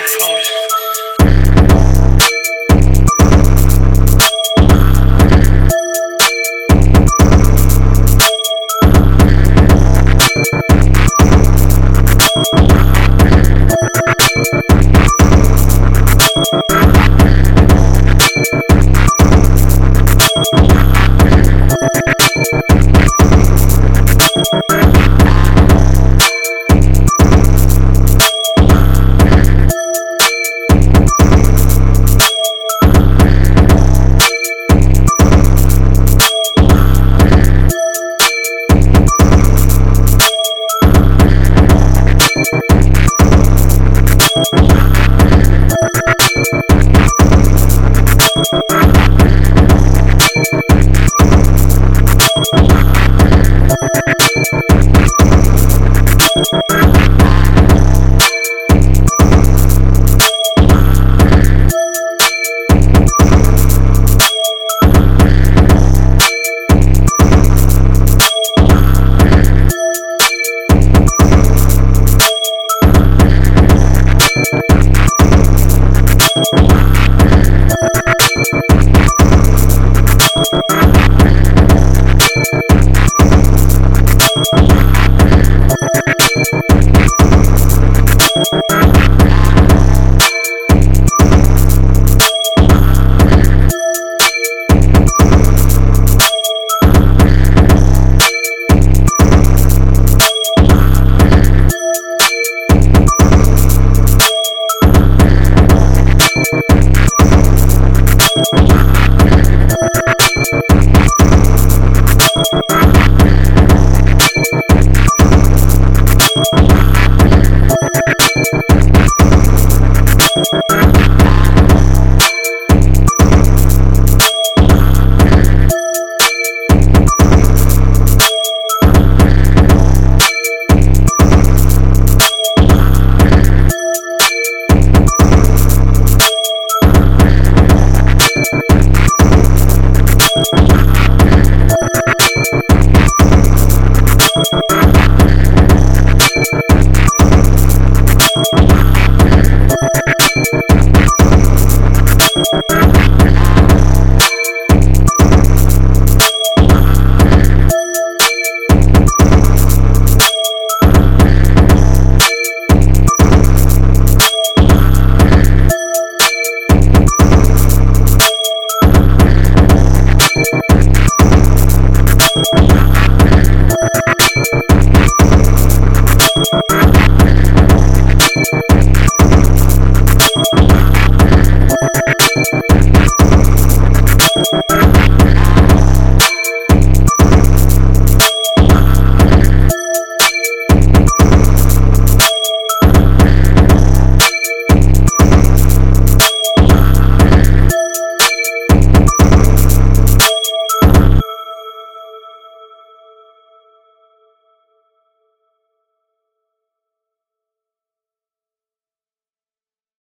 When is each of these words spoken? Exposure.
Exposure. 0.00 0.79